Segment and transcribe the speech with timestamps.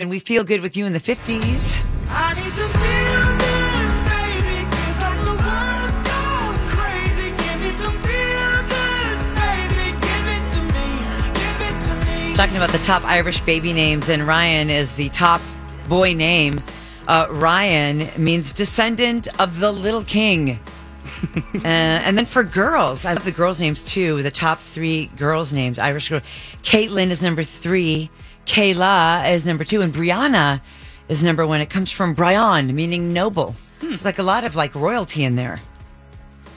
[0.00, 1.84] And we feel good with you in the 50s.
[2.08, 4.62] I need to feel good, baby.
[4.86, 7.30] It's like the world's gone crazy.
[7.30, 9.98] Give me some feel good, baby.
[9.98, 11.02] Give it to me.
[11.34, 12.36] Give it to me.
[12.36, 15.40] Talking about the top Irish baby names, and Ryan is the top
[15.88, 16.62] boy name.
[17.08, 20.60] Uh, Ryan means descendant of the little king.
[21.34, 24.22] uh, and then for girls, I love the girls' names too.
[24.22, 26.20] The top three girls' names, Irish girl.
[26.62, 28.10] Caitlin is number three.
[28.48, 30.62] Kayla is number two, and Brianna
[31.08, 31.60] is number one.
[31.60, 33.54] It comes from Brian, meaning noble.
[33.82, 35.60] It's like a lot of like royalty in there.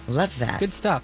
[0.08, 0.60] Love that.
[0.60, 1.04] Good stuff.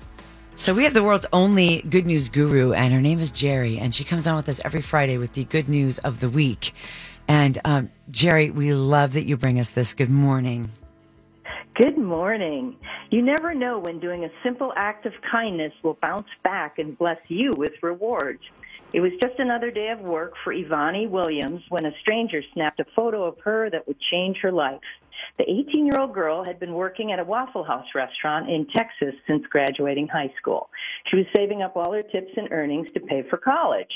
[0.55, 3.94] So we have the world's only good news guru, and her name is Geri, and
[3.94, 6.73] she comes on with us every Friday with the good news of the week.
[7.27, 9.94] And um, Geri, we love that you bring us this.
[9.94, 10.70] Good morning.
[11.76, 12.76] Good morning.
[13.10, 17.20] You never know when doing a simple act of kindness will bounce back and bless
[17.30, 18.42] you with rewards.
[18.92, 22.86] It was just another day of work for Ivani Williams when a stranger snapped a
[22.96, 24.82] photo of her that would change her life.
[25.38, 29.16] The 18 year old girl had been working at a Waffle House restaurant in Texas
[29.26, 30.70] since graduating high school.
[31.10, 33.92] She was saving up all her tips and earnings to pay for college.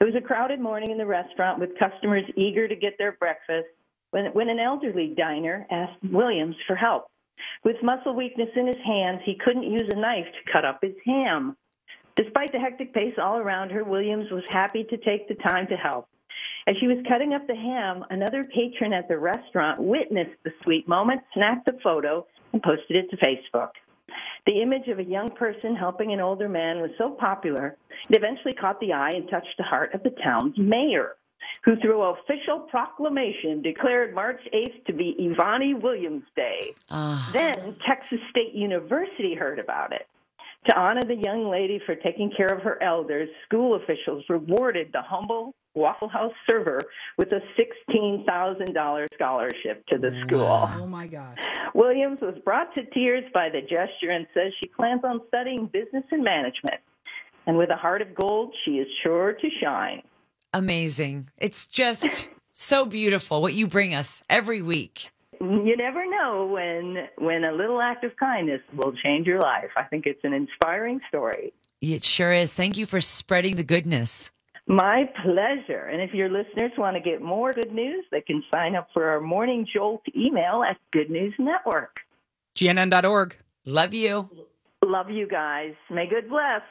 [0.00, 3.68] It was a crowded morning in the restaurant with customers eager to get their breakfast
[4.10, 7.06] when, when an elderly diner asked Williams for help.
[7.64, 10.94] With muscle weakness in his hands, he couldn't use a knife to cut up his
[11.04, 11.56] ham.
[12.16, 15.76] Despite the hectic pace all around her, Williams was happy to take the time to
[15.76, 16.08] help.
[16.66, 20.86] As she was cutting up the ham, another patron at the restaurant witnessed the sweet
[20.86, 23.70] moment, snapped a photo, and posted it to Facebook.
[24.46, 27.76] The image of a young person helping an older man was so popular,
[28.08, 31.16] it eventually caught the eye and touched the heart of the town's mayor,
[31.64, 36.74] who through official proclamation declared March 8th to be Ivani Williams Day.
[36.90, 37.28] Ah.
[37.32, 40.06] Then Texas State University heard about it.
[40.66, 45.00] To honor the young lady for taking care of her elders, school officials rewarded the
[45.00, 46.80] humble Waffle House server
[47.16, 47.40] with a
[47.90, 50.68] $16,000 scholarship to the school.
[50.76, 51.38] Oh my God.
[51.74, 56.04] Williams was brought to tears by the gesture and says she plans on studying business
[56.10, 56.80] and management.
[57.46, 60.02] And with a heart of gold, she is sure to shine.
[60.52, 61.28] Amazing.
[61.38, 65.10] It's just so beautiful what you bring us every week.
[65.40, 69.70] You never know when when a little act of kindness will change your life.
[69.76, 71.52] I think it's an inspiring story.
[71.80, 72.52] It sure is.
[72.52, 74.30] Thank you for spreading the goodness.
[74.66, 75.86] My pleasure.
[75.86, 79.06] And if your listeners want to get more good news, they can sign up for
[79.08, 82.00] our Morning Jolt email at Good News Network.
[82.54, 83.36] GNN.org.
[83.64, 84.28] Love you.
[84.84, 85.74] Love you guys.
[85.90, 86.62] May good bless.